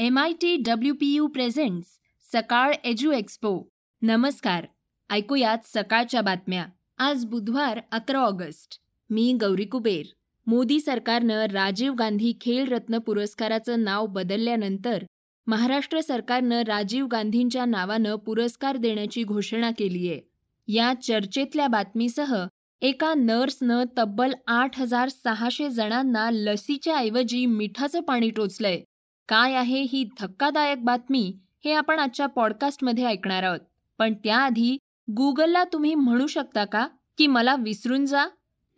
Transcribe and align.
M 0.00 0.18
I 0.18 0.32
T 0.32 0.56
W 0.56 0.94
P 0.94 1.06
U 1.14 1.26
presents 1.26 1.88
Sakal 2.32 2.72
edu 2.84 3.12
expo 3.12 3.68
नमस्कार. 4.02 4.66
ऐकूयात 5.10 5.58
सकाळच्या 5.64 6.20
बातम्या. 6.20 6.66
आज 6.98 7.24
बुधवार 7.24 7.80
अकरा 7.92 8.18
ऑगस्ट. 8.18 8.80
मी 9.10 9.32
गौरी 9.40 9.64
कुबेर. 9.64 10.06
मोदी 10.46 10.80
सरकारनं 10.80 11.46
राजीव 11.46 11.94
गांधी 11.94 12.32
खेलरत्न 12.40 12.98
पुरस्काराचं 12.98 13.84
नाव 13.84 14.06
बदलल्यानंतर 14.06 15.04
महाराष्ट्र 15.46 16.00
सरकारनं 16.00 16.62
राजीव 16.62 17.06
गांधींच्या 17.06 17.64
नावानं 17.64 18.16
पुरस्कार 18.16 18.76
देण्याची 18.76 19.22
घोषणा 19.22 19.70
केली 19.70 20.08
आहे 20.08 20.20
या 20.68 20.94
चर्चेतल्या 21.02 21.68
बातमीसह 21.68 22.46
एका 22.80 23.14
नर्सनं 23.14 23.84
तब्बल 23.98 24.32
आठ 24.46 24.80
हजार 24.80 25.08
सहाशे 25.08 25.70
जणांना 25.70 26.30
लसीच्या 26.30 26.96
ऐवजी 26.96 27.46
मिठाचं 27.46 28.00
पाणी 28.00 28.30
टोचलंय. 28.30 28.82
काय 29.30 29.54
आहे 29.54 29.82
ही 29.82 30.08
धक्कादायक 30.20 30.84
बातमी 30.84 31.34
हे 31.64 31.72
आपण 31.72 31.98
आजच्या 31.98 32.26
पॉडकास्टमध्ये 32.26 33.04
ऐकणार 33.04 33.42
आहोत. 33.42 33.58
पण 33.98 34.14
त्याआधी 34.14 34.76
गुगलला 35.16 35.64
तुम्ही 35.64 35.94
म्हणू 35.94 36.26
शकता 36.26 36.64
का 36.64 36.88
की 37.18 37.26
मला 37.26 37.56
विसरून 37.56 38.06
जा? 38.06 38.26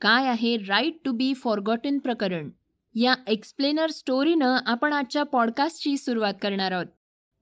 काय 0.00 0.26
आहे 0.26 0.56
राईट 0.56 0.96
टू 1.04 1.12
बी 1.12 1.34
फॉरगॉटन 1.34 1.98
प्रकरण? 1.98 2.50
या 2.94 3.14
एक्सप्लेनर 3.26 3.90
स्टोरीनं 3.90 4.58
आपण 4.66 4.92
आजच्या 4.92 5.22
पॉडकास्टची 5.22 5.96
सुरुवात 5.96 6.34
करणार 6.42 6.72
आहोत. 6.72 6.86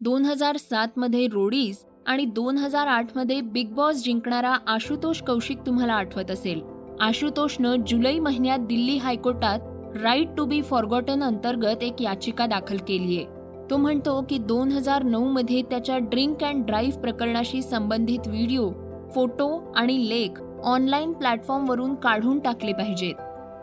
दोन 0.01 0.25
हजार 0.25 0.57
सातमध्ये 0.57 1.27
रोडीज 1.27 1.85
आणि 2.07 2.25
दोन 2.25 2.59
हजार 2.59 2.87
आठमध्ये 2.87 3.41
बिग 3.41 3.69
बॉस 3.69 4.05
जिंकणारा 4.05 4.57
आशुतोष 4.67 5.23
कौशिक 5.23 5.59
तुम्हाला 5.59 5.93
आठवत 5.93 6.31
असेल. 6.31 6.63
आशुतोषनं 7.01 7.77
जुलै 7.87 8.19
महिन्यात 8.19 8.59
दिल्ली 8.59 8.97
हायकोर्टात 8.97 9.59
राईट 9.97 10.29
टू 10.37 10.45
बी 10.45 10.63
फॉरगॉटन 10.63 11.23
अंतर्गत 11.23 11.83
एक 11.83 12.03
याचिका 12.03 12.47
दाखल 12.47 12.77
केली 12.89 13.17
आहे. 13.17 13.27
तो 13.71 13.77
म्हणतो 13.77 14.21
की 14.29 14.39
दोन 14.39 14.73
हजार 14.73 15.03
नऊ 15.03 15.29
मध्ये 15.29 15.63
त्याच्या 15.63 15.99
ड्रिंक 15.99 16.45
अँड 16.45 16.65
ड्राईव्ह 16.67 17.01
प्रकरणाशी 17.01 17.63
संबंधित 17.63 18.27
व्हिडिओ 18.27 18.71
फोटो 19.15 19.73
आणि 19.77 20.09
लेख 20.09 20.41
ऑनलाईन 20.65 21.13
प्लॅटफॉर्मवरून 21.13 21.95
काढून 21.95 22.39
टाकले 22.39 22.73
पाहिजेत. 22.73 23.21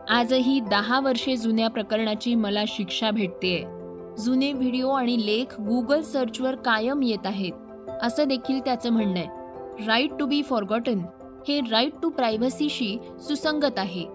आजही 0.10 0.60
दहा 0.60 1.00
वर्षे 1.00 1.36
जुन्या 1.38 1.70
प्रकरणाची 1.70 2.36
मला 2.36 2.64
शिक्षा 2.68 3.12
भेटतेय 3.12 3.64
जुने 4.18 4.52
व्हिडिओ 4.54 4.90
आणि 4.90 5.26
लेख 5.26 5.60
गुगल 5.62 6.02
सर्चवर 6.02 6.56
कायम 6.56 7.02
येत 7.02 7.26
आहेत. 7.26 7.52
असं 8.02 8.28
देखील 8.28 8.60
त्याचं 8.60 8.90
म्हणणं 8.90 9.20
आहे. 9.20 9.86
राईट 9.88 10.12
टू 10.20 10.26
बी 10.26 10.42
फॉरगॉटन 10.42 11.00
हे 11.48 11.60
राईट 11.72 11.94
टू 12.02 12.10
प्रायव्हसीशी 12.10 12.98
सुसंगत 13.20 13.80
आहे. 13.80 14.06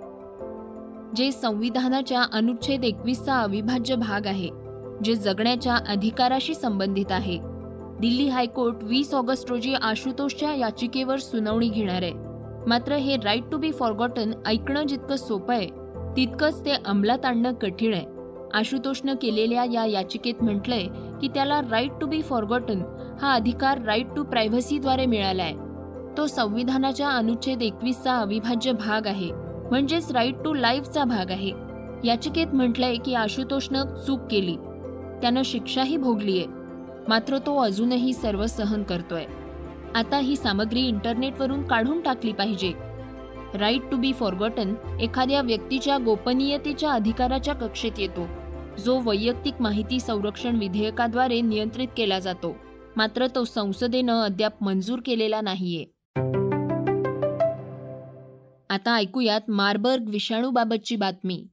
जे 1.17 1.31
संविधानाच्या 1.33 2.23
अनुच्छेद 2.33 2.85
एकवीसचा 2.85 3.39
अविभाज्य 3.39 3.95
भाग 3.97 4.27
आहे 4.27 4.49
जे 5.05 5.15
जगण्याच्या 5.15 5.75
अधिकाराशी 5.89 6.55
संबंधित 6.55 7.13
आहे. 7.13 7.39
दिल्ली 8.01 8.29
हायकोर्ट 8.29 8.83
वीस 8.83 9.13
ऑगस्ट 9.15 9.51
रोजी 9.51 9.75
आशुतोषच्या 9.75 10.55
याचिकेवर 10.55 11.19
सुनावणी 11.19 11.69
घेणार 11.69 12.03
आहे. 12.03 12.13
मात्र 12.69 12.95
हे 12.95 13.17
राईट 13.17 13.51
टू 13.53 13.59
बी 13.59 13.71
फॉरगॉटन 13.73 14.33
ऐकणं 14.47 14.87
जितकं 14.87 15.17
सोपं 15.17 15.55
आहे 15.55 15.67
तितकंच 16.17 16.65
ते 16.65 16.73
अंमलात 16.87 17.25
आणणं 17.25 17.53
कठीण 17.53 17.95
आहे. 17.95 18.07
आशुतोषनं 18.55 19.15
केलेल्या 19.23 19.65
या 19.65 19.85
याचिकेत 19.85 20.43
म्हटलंय 20.43 20.87
की 21.21 21.29
त्याला 21.29 21.61
राईट 21.71 22.01
टू 22.01 22.07
बी 22.07 22.23
फॉरगॉटन 22.23 22.83
हा 23.23 23.35
अधिकार 23.35 23.83
राईट 23.83 24.15
टू 24.17 24.23
प्रायव्हसीद्वारे 24.23 25.07
मिळाला 25.07 25.43
आहे 25.43 26.17
तो 26.17 26.27
संविधानाच्या 26.27 27.09
अनुच्छेद 27.09 27.63
एकवीसचा 27.63 28.19
अविभाज्य 28.19 28.73
भाग 28.73 29.07
आहे. 29.07 29.31
म्हणजेच 29.73 30.13
राईट 30.13 30.35
टू 30.45 30.55
लाईफचा 30.55 31.05
भाग 31.05 31.31
आहे. 31.31 31.53
याचिकेत 32.05 32.47
म्हटलंय 32.53 32.97
की 32.97 33.15
आशुतोषनं 33.15 33.85
चूक 34.07 34.21
केली. 34.31 34.57
त्यानं 35.21 35.43
शिक्षाही 35.45 35.97
भोगलीये 35.97 36.47
मात्र 37.09 37.39
तो 37.39 37.57
अजूनही 37.59 38.13
सर्व 38.13 38.47
सहन 38.47 38.83
करतोय. 38.83 39.25
आता 39.95 40.19
ही 40.19 40.37
सामग्री 40.37 40.81
इंटरनेटवरून 40.81 41.67
काढून 41.67 42.01
टाकली 42.01 42.33
पाहिजे. 42.33 42.73
राईट 43.55 43.81
टू 43.91 43.97
बी 43.97 44.13
फॉरगॉटन 44.13 44.75
एखाद्या 45.01 45.43
व्यक्तीच्या 45.43 45.99
गोपनीयतेच्या 45.99 46.91
अधिकाराच्या 46.91 47.55
कक्षेत 47.55 47.99
येतो. 47.99 48.27
जो 48.79 49.01
वैयक्तिक 49.01 49.55
माहिती 49.61 50.01
संरक्षण 50.01 50.57
विधेयकाद्वारे 50.57 51.41
नियंत्रित 51.41 51.89
केला 51.97 52.19
जातो. 52.19 52.57
मात्र 52.97 53.27
तो 53.27 53.45
संसदेनं 53.45 54.23
अद्याप 54.23 54.63
मंजूर 54.63 54.99
केलेला 55.07 55.41
नाहीये. 55.41 55.92
आता 58.73 58.95
ऐकूयात 58.95 59.41
मार्बर्ग 59.49 60.09
विषाणूबाबतची 60.09 60.97
बातमी. 60.97 61.47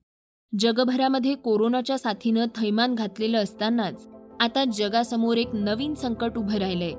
जगभरामध्ये 0.59 1.33
कोरोनाच्या 1.35 1.97
साथीनं 1.97 2.45
थैमान 2.55 2.95
घातलेलं 2.95 3.37
असतानाच 3.37 4.07
आता 4.39 4.63
जगासमोर 4.65 5.37
एक 5.37 5.47
नवीन 5.53 5.93
संकट 5.93 6.37
उभं 6.37 6.55
राहिलंय. 6.55 6.93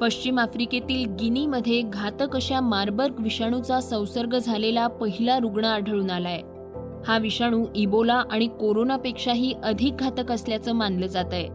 पश्चिम 0.00 0.38
आफ्रिकेतील 0.38 1.14
गिनीमध्ये 1.20 1.82
घातक 1.82 2.36
अशा 2.36 2.60
मार्बर्ग 2.60 3.14
विषाणूचा 3.18 3.80
संसर्ग 3.80 4.38
झालेला 4.38 4.86
पहिला 4.86 5.38
रुग्ण 5.38 5.64
आढळून 5.64 6.10
आलाय. 6.10 6.40
हा 7.06 7.18
विषाणू 7.18 7.66
इबोला 7.74 8.22
आणि 8.30 8.46
कोरोनापेक्षाही 8.46 9.54
अधिक 9.64 9.96
घातक 9.96 10.32
असल्याचं 10.32 10.72
मानलं 10.72 11.06
जात 11.06 11.32
आहे 11.32 11.46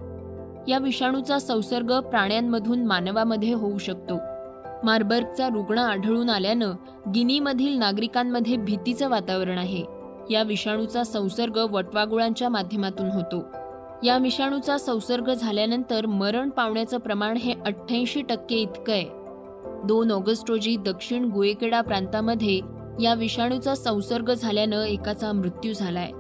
या 0.71 0.77
विषाणूचा 0.77 1.39
संसर्ग 1.39 1.99
प्राण्यांमधून 1.99 2.85
मानवामध्ये 2.85 3.53
होऊ 3.53 3.77
शकतो. 3.77 4.36
मार्बर्गचा 4.83 5.47
रुग्ण 5.47 5.77
आढळून 5.77 6.29
आल्यानं 6.29 6.71
गिनीमधील 7.15 7.77
नागरिकांमध्ये 7.77 8.57
भीतीचं 8.57 9.09
वातावरण 9.09 9.57
आहे. 9.57 9.83
या 10.29 10.43
विषाणूचा 10.43 11.03
संसर्ग 11.03 11.57
वटवागुळांच्या 11.57 12.49
माध्यमातून 12.49 13.11
होतो. 13.11 13.43
या 14.03 14.17
विषाणूचा 14.17 14.77
संसर्ग 14.77 15.33
झाल्यानंतर 15.33 16.05
मरण 16.05 16.49
पावण्याचं 16.49 16.97
प्रमाण 16.97 17.37
हे 17.37 17.53
अठ्ठ्याऐंशी 17.65 18.21
टक्के 18.21 18.55
इतकं 18.55 18.93
आहे. 18.93 19.05
दोन 19.83 20.11
ऑगस्ट 20.11 20.49
रोजी 20.49 20.77
दक्षिण 20.77 21.25
गुएकेडा 21.25 21.81
प्रांतामध्ये 21.81 22.59
या 23.01 23.13
विषाणूचा 23.13 23.75
संसर्ग 23.75 24.33
झाल्यानं 24.33 24.83
एकाचा 24.83 25.31
मृत्यू 25.31 25.73
झालाय. 25.73 26.11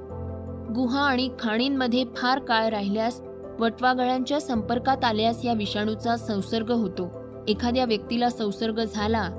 गुहा 0.75 1.01
आणि 1.01 1.29
खाणींमध्ये 1.39 2.03
फार 2.15 2.39
काळ 2.39 2.69
राहिल्यास 2.69 3.21
वटवागळ्यांच्या 3.59 4.41
संपर्कात 4.41 5.03
आल्यास 5.03 5.45
या 5.45 5.53
विषाणूचा 5.53 6.15
संसर्ग 6.15 6.71
होतो. 6.71 7.26
एखाद्या 7.47 7.85
व्यक्तीला 7.85 8.29
संसर्ग 8.29 8.83
झाला 8.83 9.29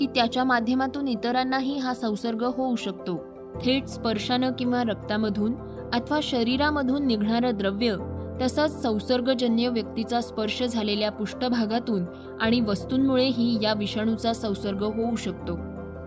की 0.00 0.06
त्याच्या 0.06 0.44
माध्यमातून 0.44 1.08
इतरांनाही 1.08 1.78
हा 1.78 1.94
संसर्ग 1.94 2.44
होऊ 2.44 2.76
शकतो. 2.76 3.16
थेट 3.64 3.86
स्पर्शानं 3.86 4.52
किंवा 4.58 4.82
रक्तामधून 4.82 5.54
अथवा 5.92 6.20
शरीरामधून 6.22 7.06
निघणारं 7.06 7.56
द्रव्य 7.56 7.96
तसंच 8.42 8.82
संसर्गजन्य 8.82 9.68
व्यक्तीचा 9.68 10.20
स्पर्श 10.20 10.62
झालेल्या 10.62 11.10
पृष्ठभागातून 11.10 12.04
आणि 12.40 12.60
वस्तूंमुळेही 12.60 13.58
या 13.62 13.72
विषाणूचा 13.74 14.32
संसर्ग 14.32 14.82
होऊ 14.82 15.16
शकतो. 15.16 15.58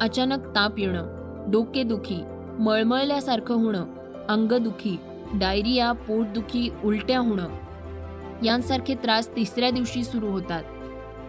अचानक 0.01 0.47
ताप 0.55 0.79
येणं 0.79 1.15
डोकेदुखी 1.51 2.21
मळमळल्यासारखं 2.59 3.55
होणं 3.55 3.85
अंगदुखी 4.29 4.97
डायरिया 5.33 5.91
पोटदुखी 5.91 6.69
उलट्या 6.83 7.19
होणं 7.19 7.47
यांसारखे 8.43 8.95
त्रास 8.95 9.29
तिसऱ्या 9.35 9.69
दिवशी 9.71 10.03
सुरू 10.03 10.27
होतात. 10.27 10.63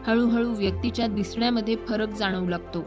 हळूहळू 0.07 0.53
व्यक्तीच्या 0.53 1.07
दिसण्यामध्ये 1.07 1.77
फरक 1.77 2.09
जाणवू 2.09 2.49
लागतो. 2.49 2.83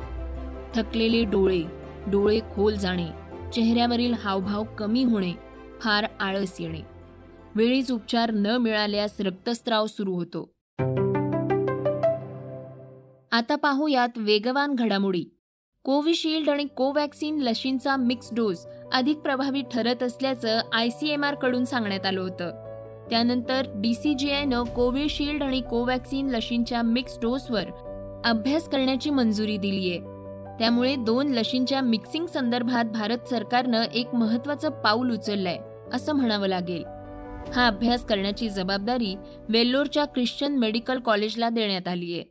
थकलेले 0.76 1.24
डोळे 1.24 1.64
डोळे 2.12 2.40
खोल 2.40 2.76
जाणे 2.76 3.08
चेहऱ्यावरील 3.54 4.14
हावभाव 4.14 4.64
कमी 4.78 5.04
होणे 5.04 5.34
फार 5.82 6.06
आळस 6.20 6.58
येणे. 6.60 6.82
वेळीच 7.56 7.92
उपचार 7.92 8.32
न 8.32 8.48
मिळाल्यास 8.48 9.16
रक्तस्त्राव 9.20 9.86
सुरू 9.86 10.14
होतो. 10.14 10.50
आता 13.32 13.56
पाहूयात 13.56 14.10
वेगवान 14.18 14.76
घडामोडी. 14.76 15.26
कोविशिल्ड 15.84 16.50
आणि 16.50 16.66
कोवॅक्सिन 16.66 17.40
लशींचा 17.40 17.96
मिक्स 17.96 18.30
डोस 18.36 18.68
अधिक 18.94 19.18
प्रभावी 19.18 19.62
ठरत 19.74 20.04
असल्याचं 20.04 20.60
आय 20.74 20.90
सी 20.90 21.10
एम 21.10 21.24
आरकडून 21.24 21.66
सांगण्यात 21.66 22.06
आलं 22.06 22.22
होतं. 22.22 22.65
त्यानंतर 23.10 23.66
डीसीजीआयनं 23.76 24.64
कोविशिल्ड 24.64 25.44
आणि 25.44 25.62
कोवॅक्सिन 25.62 26.30
लशींच्या 26.30 26.82
मिक्स 26.82 27.20
डोसवर 27.22 27.64
अभ्यास 28.26 28.70
करण्याची 28.70 29.10
मंजुरी 29.10 29.58
दिली 29.58 29.90
आहे 29.92 30.00
त्यामुळे 30.60 30.96
दोन 30.96 31.28
लशींच्या 31.28 31.82
मिक्सिंग 31.82 32.26
संदर्भात 32.26 32.86
भारत 32.86 33.28
सरकारनं 33.30 33.84
एक 33.94 34.16
महत्वाचं 34.16 34.70
पाऊल 34.70 35.12
उचललंय 35.12 35.58
असं 35.94 36.14
म्हणावं 36.14 36.48
लागेल. 36.48 36.84
हा 37.56 37.68
अभ्यास 37.68 38.06
करण्याची 38.06 38.50
जबाबदारी 38.50 39.16
वेल्लोरच्या 39.50 40.06
ख्रिश्चन 40.06 40.56
मेडिकल 40.56 41.00
कॉलेजला 41.00 41.50
देण्यात 41.50 41.88
आली 41.88 42.14
आहे 42.14 42.24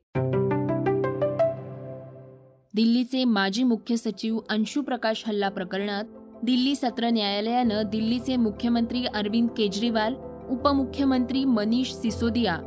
दिल्लीचे 2.74 3.24
माजी 3.24 3.62
मुख्य 3.62 3.96
सचिव 3.96 4.38
अंशू 4.50 4.82
प्रकाश 4.82 5.22
हल्ला 5.26 5.48
प्रकरणात 5.48 6.04
दिल्ली 6.42 6.74
सत्र 6.74 7.08
न्यायालयानं 7.08 7.82
दिल्लीचे 7.82 8.36
मुख्यमंत्री 8.36 9.04
अरविंद 9.04 9.48
केजरीवाल 9.48 10.14
उपमुख्यमंत्री 10.50 11.44
मनीष 11.44 11.92
सिसोदिया 11.92 12.58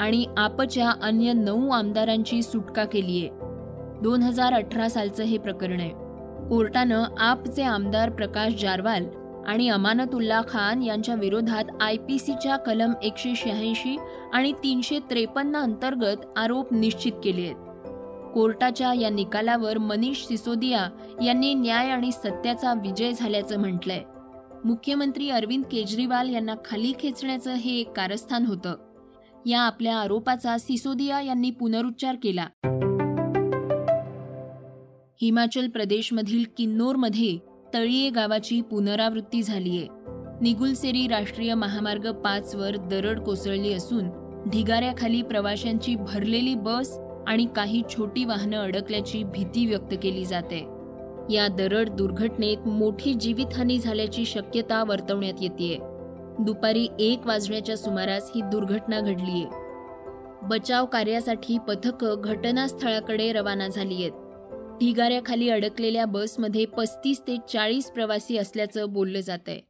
आणि 0.00 0.26
आपच्या 0.36 0.90
अन्य 1.02 1.32
नऊ 1.32 1.70
आमदारांची 1.70 2.42
सुटका 2.42 2.84
केली 2.84 3.18
आहे. 3.18 3.28
दोन 4.02 4.22
हजार 4.22 4.52
अठरा 4.52 4.88
सालचं 4.88 5.22
हे 5.22 5.38
प्रकरण 5.38 5.80
आहे. 5.80 5.90
कोर्टानं 6.48 7.04
आपचे 7.18 7.62
आमदार 7.62 8.10
प्रकाश 8.10 8.62
जारवाल 8.62 9.06
आणि 9.46 9.68
अमानतुल्ला 9.68 10.40
खान 10.48 10.82
यांच्या 10.82 11.14
विरोधात 11.14 11.64
आय 11.80 11.96
पी 11.96 12.18
सीच्या 12.18 12.56
कलम 12.56 12.92
एकशे 13.02 13.32
शहाऐंशी 13.36 13.96
आणि 14.32 14.52
तीनशे 14.52 14.98
त्रेपन्न 14.98 15.56
अंतर्गत 15.56 16.16
आरोप 16.36 16.74
निश्चित 16.74 17.12
केले 17.24 17.42
आहेत. 17.42 17.54
कोर्टाच्या 18.34 18.94
या 18.94 19.10
निकालावर 19.10 19.78
मनीष 19.78 20.24
सिसोदिया 20.24 20.88
यांनी 21.22 21.54
न्याय 21.54 21.90
आणि 21.90 22.12
सत्याचा 22.12 22.72
विजय 22.72 23.12
झाल्याचं 23.12 23.58
म्हटलंय. 23.58 24.00
मुख्यमंत्री 24.64 25.30
अरविंद 25.30 25.64
केजरीवाल 25.64 26.34
यांना 26.34 26.54
खाली 26.64 26.92
खेचण्याचं 27.00 27.54
हे 27.54 27.78
एक 27.78 27.92
कारस्थान 27.92 28.46
होतं. 28.46 28.74
या 29.46 29.60
आपल्या 29.60 29.96
आरोपाचा 29.96 30.58
सिसोदिया 30.58 31.20
यांनी 31.20 31.50
पुनरुच्चार 31.50 32.16
केला. 32.22 32.46
हिमाचल 35.22 35.68
प्रदेशमधील 35.68 36.44
किन्नोरमध्ये 36.56 37.38
तळीये 37.74 38.10
गावाची 38.10 38.60
पुनरावृत्ती 38.60 39.42
झालीय. 39.42 39.86
निगुलसेरी 40.40 41.08
राष्ट्रीय 41.08 41.54
महामार्ग 41.54 42.12
पाच 42.12 42.54
वर 42.54 42.76
दरड 42.76 43.20
कोसळली 43.20 43.72
असून 43.72 44.04
ढिगाऱ्याखाली 44.50 45.22
प्रवाशांची 45.22 45.94
भरलेली 45.94 46.54
बस 46.54 46.98
आणि 47.26 47.46
काही 47.56 47.82
छोटी 47.90 48.24
वाहनं 48.24 48.56
अडकल्याची 48.56 49.24
भीती 49.24 49.66
व्यक्त 49.66 49.94
केली 50.02 50.24
जाते. 50.24 50.71
या 51.30 51.48
दरड 51.48 51.88
दुर्घटनेत 51.88 52.66
मोठी 52.66 53.14
जीवितहानी 53.14 53.78
झाल्याची 53.78 54.24
शक्यता 54.24 54.84
वर्तवण्यात 54.84 55.42
येते 55.42 55.78
दुपारी 56.38 56.88
एक 56.98 57.26
वाजण्याच्या 57.26 57.76
सुमारास 57.76 58.30
ही 58.34 58.40
दुर्घटना 58.42 59.00
घडलीय. 59.00 59.44
बचाव 60.42 60.86
कार्यासाठी 60.86 61.58
पथकं 61.68 62.20
घटनास्थळाकडे 62.24 63.32
रवाना 63.32 63.68
झाली 63.68 63.94
आहेत 63.94 64.12
ढिगाऱ्याखाली 64.80 65.48
अडकलेल्या 65.48 66.04
बसमध्ये 66.04 66.64
पस्तीस 66.66 67.20
ते 67.20 67.36
चाळीस 67.52 67.90
प्रवासी 67.90 68.36
असल्याचं 68.36 68.92
बोललं 68.92 69.20
जात 69.20 69.48
आहे 69.48 69.60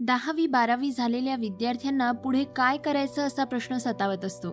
दहावी 0.00 0.46
बारावी 0.46 0.90
झालेल्या 0.90 1.36
विद्यार्थ्यांना 1.36 2.12
पुढे 2.12 2.44
काय 2.44 2.76
करायचं 2.76 3.22
असा 3.22 3.44
प्रश्न 3.44 3.76
सतावत 3.76 4.24
असतो. 4.24 4.50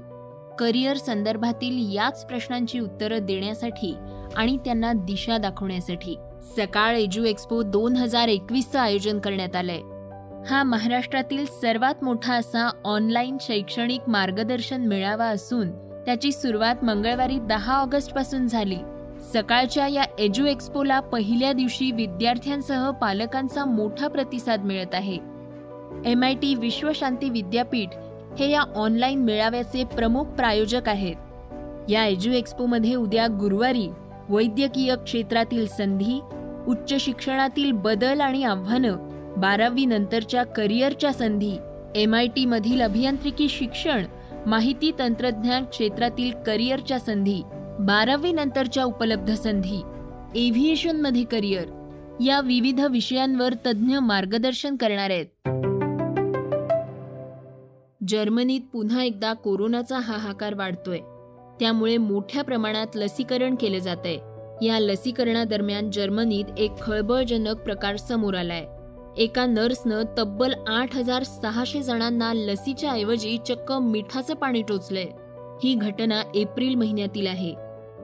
करिअर 0.59 0.97
संदर्भातील 0.97 1.95
याच 1.95 2.25
प्रश्नांची 2.25 2.79
उत्तरं 2.79 3.25
देण्यासाठी 3.25 3.93
आणि 4.35 4.57
त्यांना 4.57 4.93
दिशा 4.93 5.37
दाखवण्यासाठी. 5.37 6.15
सकाळ 6.57 6.95
एज्यू 6.95 7.23
एक्सपो 7.23 7.61
दोन 7.61 7.95
हजार 7.95 8.27
एकवीसचं 8.27 8.79
आयोजन 8.79 9.19
करण्यात 9.19 9.55
आलंय. 9.55 9.81
हा 10.49 10.63
महाराष्ट्रातील 10.63 11.45
सर्वात 11.45 12.03
मोठा 12.03 12.33
असा 12.33 12.69
ऑनलाईन 12.85 13.37
शैक्षणिक 13.41 14.01
मार्गदर्शन 14.07 14.81
मेळावा 14.81 15.25
असून 15.25 15.71
त्याची 16.05 16.31
सुरुवात 16.31 16.83
मंगळवारी 16.83 17.39
दहा 17.39 17.73
ऑगस्टपासून 17.73 18.47
झाली. 18.47 18.77
सकाळच्या 19.33 19.87
या 19.87 20.03
एज्यू 20.19 20.45
एक्सपोला 20.45 20.99
पहिल्या 20.99 21.53
दिवशी 21.53 21.91
विद्यार्थ्यांसह 21.91 22.91
पालकांचा 22.91 23.65
मोठा 23.65 24.07
प्रतिसाद 24.07 24.63
मिळत 24.63 24.95
आहे. 24.95 25.17
एम 26.05 26.23
आय 26.23 26.33
टी 26.33 26.55
विश्वशांती 26.55 27.29
विद्यापीठ 27.29 27.89
हे 28.39 28.49
या 28.49 28.61
ऑनलाईन 28.61 29.19
मेळाव्याचे 29.19 29.83
प्रमुख 29.83 30.25
प्रायोजक 30.25 30.89
आहेत. 30.89 31.15
या 31.89 32.05
एज्यू 32.05 32.33
एक्सपोमध्ये 32.33 32.95
उद्या 32.95 33.27
गुरुवारी 33.27 33.87
वैद्यकीय 34.29 34.95
क्षेत्रातील 34.95 35.67
संधी 35.67 36.19
उच्च 36.67 36.93
शिक्षणातील 36.99 37.71
बदल 37.71 38.21
आणि 38.21 38.43
आव्हानं 38.43 38.95
बारावी 39.37 39.85
नंतरच्या 39.85 40.43
करिअरच्या 40.43 41.13
संधी 41.13 41.57
एम 41.95 42.15
आय 42.15 42.27
टी 42.27 42.45
मधील 42.45 42.81
अभियांत्रिकी 42.81 43.49
शिक्षण 43.49 44.05
माहिती 44.45 44.91
तंत्रज्ञान 44.99 45.63
क्षेत्रातील 45.63 46.31
करिअरच्या 46.31 46.99
संधी 46.99 47.41
बारावी 47.79 48.31
नंतरच्या 48.31 48.83
उपलब्ध 48.83 49.33
संधी 49.33 49.81
एव्हिएशनमध्ये 50.35 51.23
करिअर 51.23 51.63
या 52.23 52.41
विविध 52.41 52.79
विषयांवर 52.79 53.53
तज्ज्ञ 53.53 53.97
मार्गदर्शन 53.97 54.75
करणार 54.75 55.09
आहेत. 55.09 55.25
जर्मनीत 58.07 58.61
पुन्हा 58.73 59.03
एकदा 59.03 59.33
कोरोनाचा 59.33 59.99
हाहाकार 59.99 60.53
वाढतोय. 60.53 60.99
त्यामुळे 61.59 61.97
मोठ्या 61.97 62.43
प्रमाणात 62.43 62.87
लसीकरण 62.95 63.55
केलं 63.55 63.77
जात 63.77 63.97
आहे 64.05 64.19
या 64.61 64.79
लसीकरणादरम्यान 64.79 65.91
जर्मनीत 65.91 66.45
एक 66.57 66.71
खळबळजनक 66.81 67.55
प्रकार 67.55 67.95
समोर 67.95 68.35
आलाय. 68.35 68.65
एका 69.17 69.45
नर्सनं 69.45 70.01
तब्बल 70.17 70.53
आठ 70.67 70.95
हजार 70.95 71.23
सहाशे 71.23 71.81
जणांना 71.81 72.33
लसीच्या 72.33 72.91
ऐवजी 72.91 73.37
चक्क 73.47 73.71
मिठाचं 73.71 74.33
पाणी 74.33 74.61
टोचलंय. 74.61 75.07
ही 75.63 75.75
घटना 75.75 76.21
एप्रिल 76.35 76.75
महिन्यातील 76.75 77.27
आहे. 77.27 77.53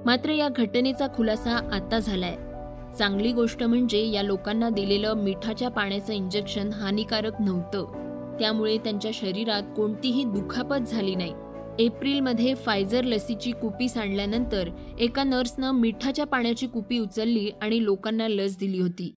मात्र 0.05 0.29
या 0.29 0.49
घटनेचा 0.49 1.07
खुलासा 1.07 1.69
आता 1.73 1.99
झालाय. 1.99 2.35
चांगली 2.99 3.31
गोष्ट 3.31 3.63
म्हणजे 3.63 4.07
या 4.07 4.23
लोकांना 4.23 4.69
दिलेलं 4.69 5.13
मिठाच्या 5.13 5.69
पाण्याचं 5.69 6.13
इंजेक्शन 6.13 6.69
हानिकारक 6.73 7.41
नव्हतं. 7.41 7.85
त्यामुळे 8.39 8.77
त्यांच्या 8.77 9.11
शरीरात 9.13 9.63
कोणतीही 9.75 10.23
दुखापत 10.23 10.87
झाली 10.87 11.15
नाही. 11.15 11.33
एप्रिलमध्ये 11.79 12.53
फायझर 12.55 13.03
लसीची 13.03 13.51
कुपी 13.51 13.89
सांडल्यानंतर 13.89 14.69
एका 14.99 15.23
नर्सनं 15.23 15.71
मिठाच्या 15.71 16.25
पाण्याची 16.25 16.67
कुपी 16.67 16.99
उचलली 16.99 17.49
आणि 17.61 17.83
लोकांना 17.83 18.27
लस 18.27 18.57
दिली 18.57 18.79
होती. 18.79 19.13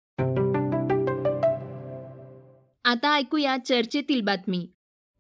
आता 2.85 3.15
ऐकूया 3.15 3.57
चर्चेतील 3.67 4.21
बातमी. 4.21 4.67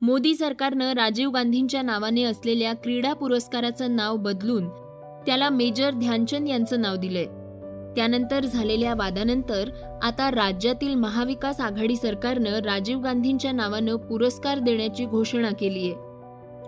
मोदी 0.01 0.35
सरकारनं 0.35 0.93
राजीव 0.93 1.31
गांधींच्या 1.31 1.83
नावाने 1.83 2.23
असलेल्या 2.23 2.73
क्रीडा 2.73 3.13
पुरस्काराचं 3.13 3.97
नाव 3.97 4.17
बदलून 4.17 4.69
त्याला 5.27 5.49
मेजर 5.49 5.91
ध्यानचंद 5.91 6.49
यांचं 6.49 6.81
नाव 6.81 6.97
दिलंय. 6.97 7.25
त्यानंतर 7.97 8.45
झालेल्या 8.45 8.95
वादानंतर 8.95 9.71
आता 10.03 10.31
राज्यातील 10.31 10.95
महाविकास 10.95 11.61
आघाडी 11.61 11.97
सरकारनं 11.97 12.59
राजीव 12.59 12.99
गांधींच्या 12.99 13.53
नावानं 13.53 13.97
पुरस्कार 13.97 14.59
देण्याची 14.59 15.05
घोषणा 15.05 15.51
केली 15.51 15.91
आहे 15.91 16.08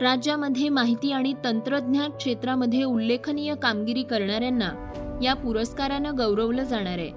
राज्यामध्ये 0.01 0.69
माहिती 0.69 1.13
आणि 1.13 1.35
तंत्रज्ञान 1.45 2.11
क्षेत्रामध्ये 2.11 2.85
उल्लेखनीय 2.85 3.55
कामगिरी 3.55 4.03
करणाऱ्यांना 4.03 4.71
या 5.23 5.35
पुरस्कारानं 5.35 6.17
गौरवलं 6.19 6.63
जाणार 6.63 6.99
आहे. 6.99 7.11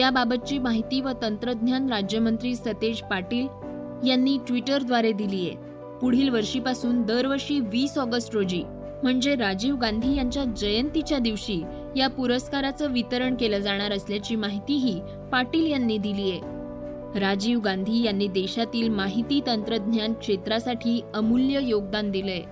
याबाबतची 0.00 0.58
माहिती 0.58 1.00
व 1.00 1.08
तंत्रज्ञान 1.22 1.88
राज्यमंत्री 1.88 2.54
सतेज 2.54 3.00
पाटील 3.00 3.46
यांनी 4.08 4.38
ट्विटरद्वारे 4.46 5.12
दिली 5.12 5.48
आहे. 5.48 5.56
पुढील 6.00 6.28
वर्षीपासून 6.28 7.02
दरवर्षी 7.02 7.60
वीस 7.60 7.98
ऑगस्ट 7.98 8.34
रोजी 8.34 8.62
म्हणजे 9.02 9.34
राजीव 9.34 9.76
गांधी 9.76 10.14
यांच्या 10.16 10.44
जयंतीच्या 10.44 11.18
दिवशी 11.18 11.62
या 11.96 12.08
पुरस्काराचं 12.08 12.92
वितरण 12.92 13.34
केलं 13.34 13.58
जाणार 13.58 13.92
असल्याची 13.92 14.36
माहितीही 14.36 15.00
पाटील 15.32 15.70
यांनी 15.70 15.98
दिली 15.98 16.30
आहे. 16.30 16.57
राजीव 17.16 17.60
गांधी 17.60 18.04
यांनी 18.04 18.28
देशातील 18.28 18.88
माहिती 18.88 19.40
तंत्रज्ञान 19.46 20.12
क्षेत्रासाठी 20.12 21.02
अमूल्य 21.14 21.60
योगदान 21.62 22.10
दिलंय. 22.10 22.42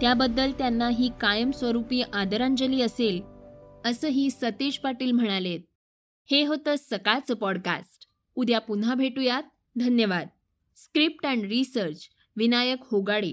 त्याबद्दल 0.00 0.52
त्यांना 0.52 0.88
ही 0.88 1.10
कायमस्वरूपी 1.20 2.02
आदरांजली 2.02 2.82
असेल 2.82 3.22
असंही 3.84 4.30
सतेज 4.30 4.78
पाटील 4.78 5.12
म्हणालेत. 5.12 5.60
हे 6.30 6.44
होतं 6.44 6.74
सकाळचं 6.78 7.34
पॉडकास्ट. 7.34 8.06
उद्या 8.34 8.58
पुन्हा 8.58 8.94
भेटूयात. 8.94 9.42
धन्यवाद. 9.76 10.26
Script 10.76 11.26
and 11.26 11.42
research 11.42 12.08
Vinayak 12.36 12.78
Hogade. 12.90 13.32